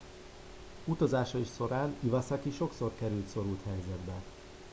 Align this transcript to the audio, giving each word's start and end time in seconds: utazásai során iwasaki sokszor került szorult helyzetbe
utazásai 0.85 1.43
során 1.55 1.95
iwasaki 1.99 2.51
sokszor 2.51 2.91
került 2.99 3.27
szorult 3.27 3.61
helyzetbe 3.63 4.13